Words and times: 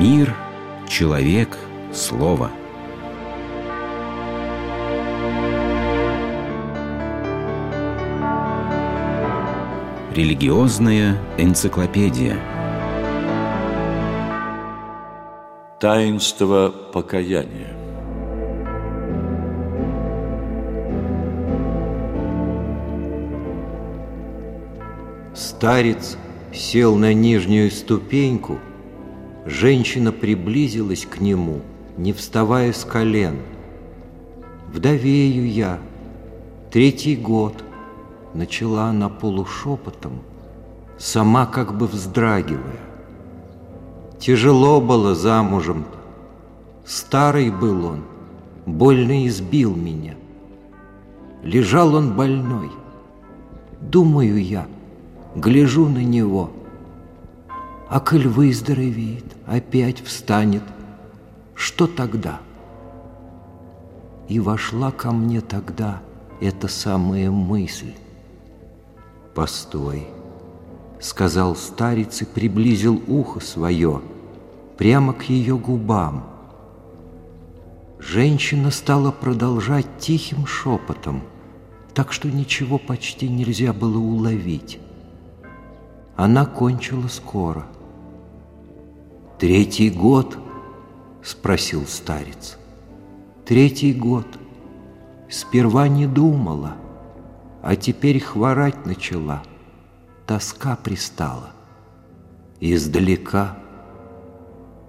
Мир, 0.00 0.32
человек, 0.88 1.58
слово. 1.92 2.52
Религиозная 10.14 11.16
энциклопедия. 11.36 12.36
Таинство 15.80 16.72
покаяния. 16.92 17.74
Старец 25.34 26.16
сел 26.52 26.94
на 26.94 27.12
нижнюю 27.12 27.72
ступеньку, 27.72 28.60
женщина 29.44 30.12
приблизилась 30.12 31.06
к 31.06 31.20
нему, 31.20 31.60
не 31.96 32.12
вставая 32.12 32.72
с 32.72 32.84
колен. 32.84 33.36
«Вдовею 34.72 35.50
я, 35.50 35.78
третий 36.70 37.16
год»,— 37.16 37.54
начала 38.34 38.84
она 38.84 39.08
полушепотом, 39.08 40.20
сама 40.98 41.46
как 41.46 41.76
бы 41.76 41.86
вздрагивая. 41.86 42.80
Тяжело 44.18 44.80
было 44.80 45.14
замужем-то, 45.14 45.98
старый 46.84 47.50
был 47.50 47.86
он, 47.86 48.04
больно 48.66 49.26
избил 49.26 49.74
меня. 49.74 50.14
Лежал 51.42 51.94
он 51.94 52.14
больной. 52.14 52.70
Думаю 53.80 54.42
я— 54.42 54.66
гляжу 55.36 55.88
на 55.88 56.02
него. 56.02 56.50
А 57.90 58.00
коль 58.00 58.28
выздоровеет, 58.28 59.24
опять 59.46 60.00
встанет, 60.00 60.62
что 61.54 61.86
тогда? 61.86 62.40
И 64.28 64.38
вошла 64.40 64.90
ко 64.90 65.10
мне 65.10 65.40
тогда 65.40 66.02
эта 66.40 66.68
самая 66.68 67.30
мысль. 67.30 67.94
«Постой»,— 69.34 70.06
сказал 71.00 71.56
старец 71.56 72.20
и 72.22 72.24
приблизил 72.26 73.02
ухо 73.06 73.40
свое 73.40 74.02
прямо 74.76 75.12
к 75.14 75.22
ее 75.24 75.56
губам. 75.56 76.26
Женщина 77.98 78.70
стала 78.70 79.12
продолжать 79.12 79.86
тихим 79.98 80.46
шепотом, 80.46 81.22
так 81.94 82.12
что 82.12 82.28
ничего 82.28 82.78
почти 82.78 83.28
нельзя 83.28 83.72
было 83.72 83.98
уловить. 83.98 84.78
Она 86.16 86.46
кончила 86.46 87.08
скоро. 87.08 87.66
«Третий 89.38 89.90
год?»— 89.90 90.36
спросил 91.22 91.86
старец. 91.86 92.58
«Третий 93.44 93.92
год. 93.92 94.26
Сперва 95.30 95.88
не 95.88 96.06
думала, 96.06 96.76
а 97.62 97.76
теперь 97.76 98.20
хворать 98.20 98.86
начала. 98.86 99.42
Тоска 100.26 100.76
пристала. 100.76 101.50
Издалека, 102.60 103.58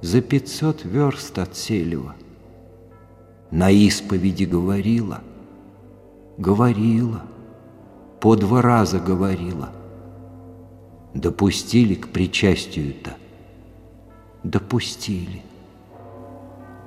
за 0.00 0.20
пятьсот 0.20 0.84
верст 0.84 1.38
от 1.38 1.56
Селева. 1.56 2.14
На 3.50 3.70
исповеди 3.70 4.44
говорила, 4.44 5.20
говорила, 6.38 7.22
по 8.20 8.36
два 8.36 8.62
раза 8.62 8.98
говорила— 8.98 9.70
допустили 11.14 11.94
к 11.94 12.08
причастию-то? 12.08 13.16
Допустили. 14.42 15.42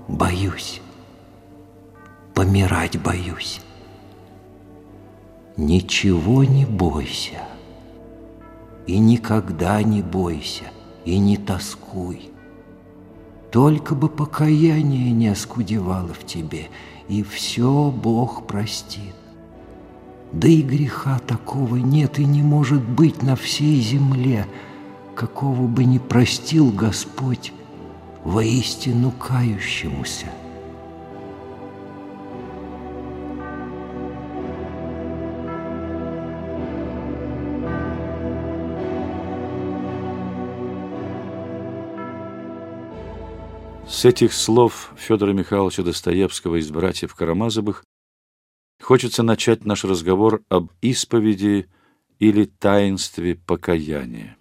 Боюсь. 0.08 0.82
Помирать 2.34 3.02
боюсь. 3.02 3.62
Ничего 5.58 6.46
не 6.46 6.66
бойся. 6.66 7.44
И 8.88 8.98
никогда 8.98 9.84
не 9.84 10.02
бойся, 10.02 10.64
и 11.04 11.18
не 11.18 11.38
тоскуй. 11.38 12.32
Только 13.52 13.96
бы 13.96 14.08
покаяние 14.08 15.12
не 15.12 15.28
оскудевало 15.28 16.14
в 16.14 16.26
тебе, 16.26 16.70
и 17.10 17.22
все 17.22 17.92
Бог 17.92 18.48
простит. 18.48 19.14
Да 20.32 20.48
и 20.48 20.62
греха 20.62 21.20
такого 21.20 21.76
нет 21.76 22.18
и 22.18 22.26
не 22.26 22.42
может 22.42 22.82
быть 22.82 23.22
на 23.22 23.36
всей 23.36 23.82
земле, 23.82 24.48
какого 25.16 25.68
бы 25.68 25.84
не 25.84 26.00
простил 26.00 26.72
Господь 26.72 27.54
воистину 28.24 29.12
кающемуся. 29.12 30.28
С 43.88 44.06
этих 44.06 44.34
слов 44.34 44.94
Федора 44.98 45.34
Михайловича 45.34 45.84
Достоевского 45.84 46.60
из 46.60 46.72
«Братьев 46.72 47.14
Карамазовых» 47.14 47.84
Хочется 48.82 49.22
начать 49.22 49.64
наш 49.64 49.86
разговор 49.86 50.42
об 50.50 50.72
исповеди 50.82 51.70
или 52.20 52.46
таинстве 52.46 53.36
покаяния. 53.36 54.38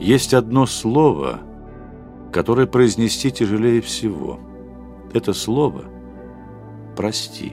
Есть 0.00 0.32
одно 0.32 0.64
слово, 0.64 1.40
которое 2.32 2.66
произнести 2.66 3.30
тяжелее 3.30 3.82
всего. 3.82 4.40
Это 5.12 5.34
слово 5.34 5.84
«прости». 6.96 7.52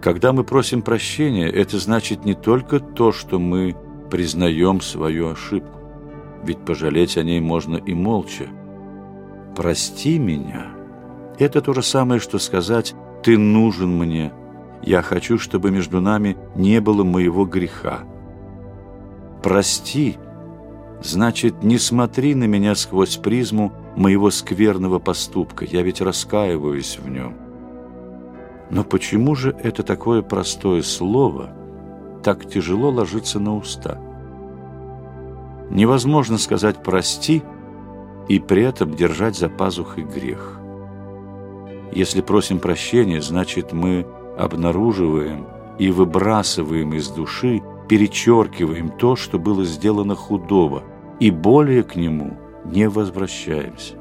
Когда 0.00 0.32
мы 0.32 0.42
просим 0.42 0.80
прощения, 0.80 1.48
это 1.48 1.78
значит 1.78 2.24
не 2.24 2.32
только 2.32 2.80
то, 2.80 3.12
что 3.12 3.38
мы 3.38 3.76
признаем 4.10 4.80
свою 4.80 5.28
ошибку, 5.28 5.80
ведь 6.44 6.64
пожалеть 6.64 7.18
о 7.18 7.22
ней 7.22 7.40
можно 7.40 7.76
и 7.76 7.92
молча. 7.92 8.46
«Прости 9.54 10.18
меня»– 10.18 10.68
это 11.38 11.60
то 11.60 11.74
же 11.74 11.82
самое, 11.82 12.20
что 12.22 12.38
сказать 12.38 12.94
«ты 13.22 13.36
нужен 13.36 13.98
мне», 13.98 14.32
«я 14.82 15.02
хочу, 15.02 15.38
чтобы 15.38 15.70
между 15.70 16.00
нами 16.00 16.38
не 16.56 16.80
было 16.80 17.04
моего 17.04 17.44
греха». 17.44 18.00
«Прости» 19.42 20.16
значит 21.04 21.62
«не 21.62 21.78
смотри 21.78 22.34
на 22.34 22.44
меня 22.44 22.74
сквозь 22.74 23.16
призму 23.16 23.72
моего 23.96 24.30
скверного 24.30 24.98
поступка, 24.98 25.64
я 25.64 25.82
ведь 25.82 26.00
раскаиваюсь 26.00 26.98
в 26.98 27.08
нем». 27.08 27.36
Но 28.70 28.84
почему 28.84 29.34
же 29.34 29.54
это 29.62 29.82
такое 29.82 30.22
простое 30.22 30.82
слово 30.82 31.50
так 32.22 32.48
тяжело 32.48 32.90
ложится 32.90 33.38
на 33.38 33.56
уста? 33.56 34.00
Невозможно 35.70 36.38
сказать 36.38 36.82
«прости» 36.82 37.42
и 38.28 38.38
при 38.38 38.62
этом 38.62 38.94
держать 38.94 39.36
за 39.36 39.48
пазухой 39.48 40.04
грех. 40.04 40.58
Если 41.92 42.22
просим 42.22 42.58
прощения, 42.58 43.20
значит 43.20 43.72
мы 43.72 44.06
обнаруживаем 44.38 45.46
и 45.78 45.90
выбрасываем 45.90 46.94
из 46.94 47.08
души, 47.08 47.60
перечеркиваем 47.88 48.88
то, 48.90 49.16
что 49.16 49.38
было 49.38 49.64
сделано 49.64 50.14
худого, 50.14 50.82
и 51.20 51.30
более 51.30 51.82
к 51.82 51.96
нему 51.96 52.36
не 52.64 52.88
возвращаемся. 52.88 53.94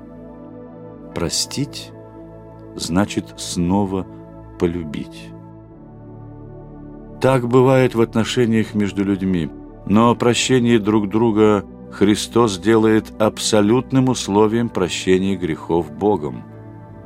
Простить 1.15 1.91
значит 2.75 3.33
снова 3.37 4.05
полюбить. 4.59 5.29
Так 7.21 7.47
бывает 7.47 7.93
в 7.95 8.01
отношениях 8.01 8.73
между 8.73 9.03
людьми, 9.03 9.49
но 9.85 10.15
прощение 10.15 10.79
друг 10.79 11.09
друга 11.09 11.65
Христос 11.91 12.57
делает 12.57 13.11
абсолютным 13.19 14.09
условием 14.09 14.69
прощения 14.69 15.35
грехов 15.35 15.91
Богом. 15.91 16.43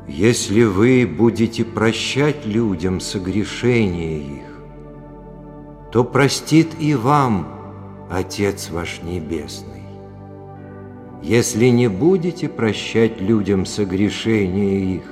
Если 0.07 0.63
вы 0.63 1.07
будете 1.07 1.65
прощать 1.65 2.45
людям 2.45 2.99
согрешения 2.99 4.19
их, 4.19 4.61
то 5.91 6.03
простит 6.03 6.69
и 6.79 6.93
вам 6.93 7.47
Отец 8.09 8.69
ваш 8.69 9.01
Небесный. 9.01 9.74
Если 11.21 11.67
не 11.67 11.87
будете 11.87 12.47
прощать 12.47 13.19
людям 13.19 13.65
согрешения 13.65 14.97
их, 14.97 15.03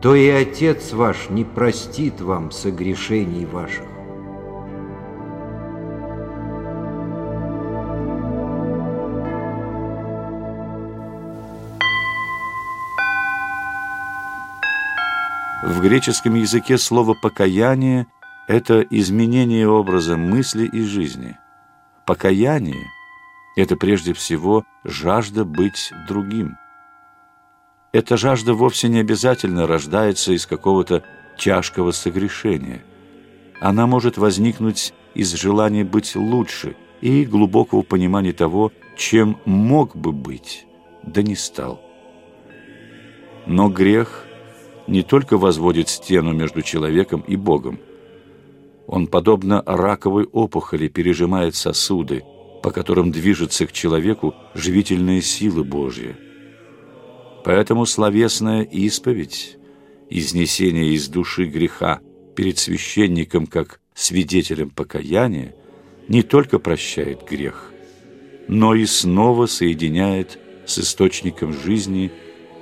то 0.00 0.14
и 0.14 0.28
Отец 0.28 0.92
ваш 0.92 1.28
не 1.30 1.44
простит 1.44 2.20
вам 2.20 2.50
согрешений 2.50 3.44
ваших. 3.44 3.84
В 15.62 15.82
греческом 15.82 16.34
языке 16.34 16.78
слово 16.78 17.14
«покаяние»– 17.14 18.06
это 18.48 18.80
изменение 18.90 19.68
образа 19.68 20.16
мысли 20.16 20.66
и 20.66 20.82
жизни. 20.82 21.38
Покаяние– 22.06 22.86
это 23.56 23.76
прежде 23.76 24.12
всего 24.12 24.64
жажда 24.84 25.44
быть 25.44 25.92
другим. 26.08 26.56
Эта 27.92 28.16
жажда 28.16 28.54
вовсе 28.54 28.88
не 28.88 29.00
обязательно 29.00 29.66
рождается 29.66 30.32
из 30.32 30.46
какого-то 30.46 31.02
тяжкого 31.38 31.90
согрешения. 31.90 32.82
Она 33.60 33.86
может 33.86 34.16
возникнуть 34.16 34.94
из 35.14 35.32
желания 35.34 35.84
быть 35.84 36.14
лучше 36.14 36.76
и 37.00 37.24
глубокого 37.24 37.82
понимания 37.82 38.32
того, 38.32 38.72
чем 38.96 39.38
мог 39.44 39.96
бы 39.96 40.12
быть, 40.12 40.66
да 41.02 41.22
не 41.22 41.34
стал. 41.34 41.80
Но 43.46 43.68
грех 43.68 44.26
не 44.86 45.02
только 45.02 45.36
возводит 45.38 45.88
стену 45.88 46.32
между 46.32 46.62
человеком 46.62 47.20
и 47.22 47.36
Богом. 47.36 47.80
Он, 48.86 49.06
подобно 49.06 49.62
раковой 49.66 50.24
опухоли, 50.24 50.88
пережимает 50.88 51.54
сосуды, 51.54 52.24
по 52.62 52.70
которым 52.70 53.10
движется 53.10 53.66
к 53.66 53.72
человеку 53.72 54.34
живительная 54.54 55.20
сила 55.20 55.62
Божья. 55.62 56.16
Поэтому 57.44 57.86
словесная 57.86 58.62
исповедь, 58.62 59.56
изнесение 60.10 60.92
из 60.92 61.08
души 61.08 61.46
греха 61.46 62.00
перед 62.36 62.58
священником 62.58 63.46
как 63.46 63.80
свидетелем 63.94 64.70
покаяния, 64.70 65.54
не 66.08 66.22
только 66.22 66.58
прощает 66.58 67.26
грех, 67.28 67.72
но 68.48 68.74
и 68.74 68.84
снова 68.84 69.46
соединяет 69.46 70.38
с 70.66 70.78
источником 70.78 71.54
жизни 71.54 72.10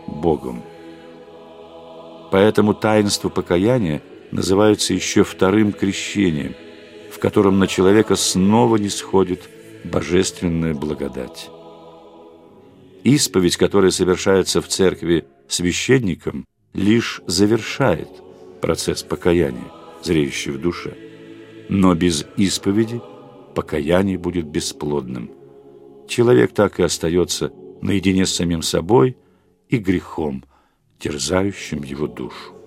Богом. 0.06 0.62
Поэтому 2.31 2.75
таинство 2.75 3.31
покаяния 3.31 4.03
называется 4.31 4.93
еще 4.93 5.25
вторым 5.25 5.73
крещением, 5.73 6.55
в 7.11 7.19
котором 7.19 7.59
на 7.59 7.67
человека 7.67 8.17
снова 8.17 8.77
не 8.77 8.91
сходит 8.91 9.49
божественная 9.85 10.75
благодать. 10.75 11.51
Исповедь, 13.05 13.57
которая 13.57 13.91
совершается 13.91 14.61
в 14.61 14.69
церкви 14.69 15.27
священником, 15.49 16.45
лишь 16.75 17.23
завершает 17.27 18.09
процесс 18.61 19.03
покаяния, 19.03 19.73
зреющий 20.03 20.53
в 20.53 20.61
душе. 20.61 20.97
Но 21.69 21.95
без 21.95 22.27
исповеди 22.37 23.01
покаяние 23.55 24.19
будет 24.19 24.47
бесплодным. 24.47 25.31
Человек 26.09 26.53
так 26.53 26.81
и 26.81 26.83
остается 26.83 27.53
наедине 27.81 28.27
с 28.27 28.35
самим 28.35 28.63
собой 28.63 29.17
и 29.69 29.79
грехом, 29.79 30.45
терзающим 30.99 31.83
его 31.83 32.07
душу. 32.07 32.58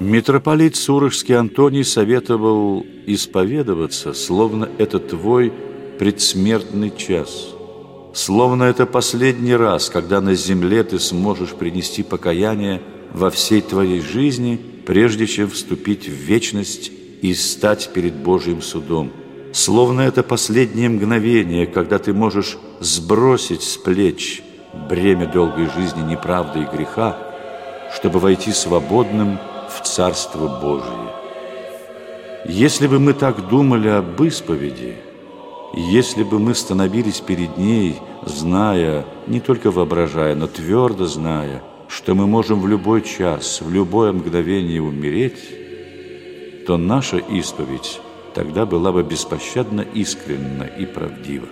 Митрополит 0.00 0.76
Сурожский 0.76 1.36
Антоний 1.36 1.84
советовал 1.84 2.86
исповедоваться, 3.06 4.14
словно 4.14 4.68
это 4.78 5.00
твой 5.00 5.52
предсмертный 5.98 6.92
час, 6.96 7.48
словно 8.14 8.62
это 8.64 8.86
последний 8.86 9.56
раз, 9.56 9.90
когда 9.90 10.20
на 10.20 10.36
земле 10.36 10.84
ты 10.84 11.00
сможешь 11.00 11.50
принести 11.50 12.04
покаяние 12.04 12.80
во 13.12 13.30
всей 13.30 13.60
твоей 13.60 14.00
жизни, 14.00 14.60
прежде 14.86 15.26
чем 15.26 15.50
вступить 15.50 16.06
в 16.06 16.12
вечность 16.12 16.92
и 17.20 17.34
стать 17.34 17.90
перед 17.92 18.14
Божьим 18.14 18.62
судом. 18.62 19.10
Словно 19.52 20.02
это 20.02 20.22
последнее 20.22 20.88
мгновение, 20.90 21.66
когда 21.66 21.98
ты 21.98 22.12
можешь 22.12 22.56
сбросить 22.78 23.62
с 23.62 23.76
плеч 23.76 24.44
бремя 24.88 25.26
долгой 25.26 25.68
жизни 25.74 26.08
неправды 26.08 26.60
и 26.60 26.76
греха, 26.76 27.18
чтобы 27.96 28.20
войти 28.20 28.52
свободным 28.52 29.40
в 29.78 29.82
Царство 29.82 30.48
Божие. 30.60 31.12
Если 32.44 32.86
бы 32.86 32.98
мы 32.98 33.12
так 33.12 33.48
думали 33.48 33.88
об 33.88 34.20
исповеди, 34.22 34.96
если 35.74 36.22
бы 36.22 36.38
мы 36.38 36.54
становились 36.54 37.20
перед 37.20 37.56
ней, 37.58 38.00
зная, 38.24 39.04
не 39.26 39.40
только 39.40 39.70
воображая, 39.70 40.34
но 40.34 40.46
твердо 40.46 41.06
зная, 41.06 41.62
что 41.88 42.14
мы 42.14 42.26
можем 42.26 42.60
в 42.60 42.66
любой 42.66 43.02
час, 43.02 43.60
в 43.60 43.70
любое 43.70 44.12
мгновение 44.12 44.82
умереть, 44.82 46.64
то 46.66 46.76
наша 46.76 47.18
исповедь 47.18 48.00
тогда 48.34 48.66
была 48.66 48.92
бы 48.92 49.02
беспощадно 49.02 49.82
искренна 49.94 50.64
и 50.64 50.86
правдива. 50.86 51.46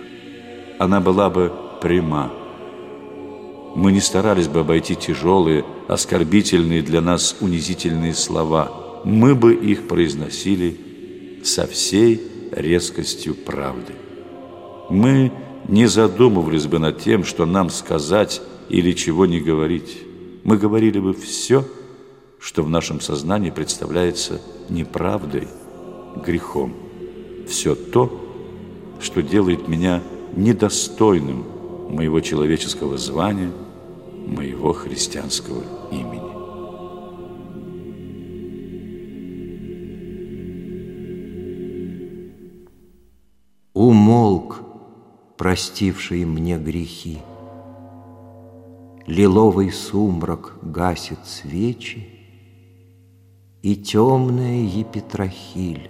Она 0.79 0.99
была 0.99 1.29
бы 1.29 1.51
пряма, 1.81 2.31
мы 3.75 3.91
не 3.91 3.99
старались 3.99 4.47
бы 4.47 4.61
обойти 4.61 4.95
тяжелые, 4.95 5.65
оскорбительные 5.87 6.81
для 6.81 7.01
нас 7.01 7.35
унизительные 7.39 8.13
слова. 8.13 9.01
Мы 9.03 9.35
бы 9.35 9.53
их 9.53 9.87
произносили 9.87 11.41
со 11.43 11.67
всей 11.67 12.21
резкостью 12.51 13.35
правды. 13.35 13.93
Мы 14.89 15.31
не 15.67 15.85
задумывались 15.87 16.65
бы 16.65 16.79
над 16.79 16.99
тем, 16.99 17.23
что 17.23 17.45
нам 17.45 17.69
сказать 17.69 18.41
или 18.69 18.93
чего 18.93 19.25
не 19.25 19.39
говорить. 19.39 19.97
Мы 20.43 20.57
говорили 20.57 20.99
бы 20.99 21.13
все, 21.13 21.65
что 22.39 22.63
в 22.63 22.69
нашем 22.69 23.01
сознании 23.01 23.49
представляется 23.49 24.41
неправдой, 24.69 25.47
грехом. 26.25 26.73
Все 27.47 27.75
то, 27.75 28.23
что 28.99 29.21
делает 29.21 29.67
меня 29.67 30.01
недостойным 30.35 31.45
моего 31.89 32.19
человеческого 32.19 32.97
звания– 32.97 33.51
моего 34.27 34.73
христианского 34.73 35.63
имени. 35.91 36.37
Умолк, 43.73 44.61
простивший 45.37 46.25
мне 46.25 46.57
грехи. 46.57 47.19
Лиловый 49.05 49.71
сумрак 49.71 50.57
гасит 50.61 51.19
свечи, 51.25 52.09
И 53.61 53.75
темная 53.75 54.61
епитрахиль 54.61 55.89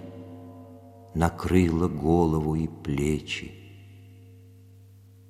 Накрыла 1.14 1.88
голову 1.88 2.54
и 2.54 2.68
плечи. 2.68 3.67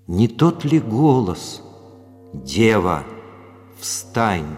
Не 0.08 0.26
тот 0.26 0.64
ли 0.64 0.80
голос— 0.80 1.62
Дева, 2.32 3.04
встань! 3.78 4.56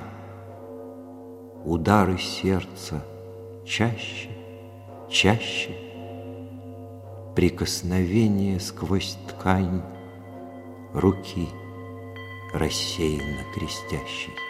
Удары 1.64 2.18
сердца 2.18 3.04
чаще, 3.64 4.30
чаще, 5.10 5.76
Прикосновение 7.34 8.60
сквозь 8.60 9.18
ткань 9.26 9.82
Руки, 10.94 11.48
рассеянно 12.54 13.42
крестящей. 13.52 14.49